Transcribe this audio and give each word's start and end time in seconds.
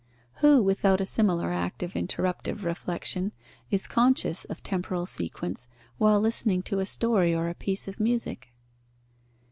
Who, 0.41 0.63
without 0.63 0.99
a 0.99 1.05
similar 1.05 1.51
act 1.51 1.83
of 1.83 1.93
interruptive 1.93 2.63
reflexion, 2.63 3.33
is 3.69 3.85
conscious 3.85 4.45
of 4.45 4.63
temporal 4.63 5.05
sequence 5.05 5.67
while 5.99 6.19
listening 6.19 6.63
to 6.63 6.79
a 6.79 6.87
story 6.87 7.35
or 7.35 7.49
a 7.49 7.53
piece 7.53 7.87
of 7.87 7.99
music? 7.99 8.51